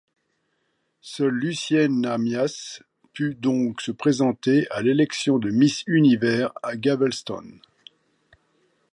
Seule 1.01 1.29
Lucienne 1.35 2.01
Nahmias 2.01 2.81
put 3.13 3.35
donc 3.35 3.81
se 3.81 3.91
présenter 3.91 4.67
à 4.71 4.81
l'élection 4.81 5.37
de 5.37 5.51
Miss 5.51 5.83
Univers 5.85 6.51
à 6.63 6.75
Galveston. 6.75 7.59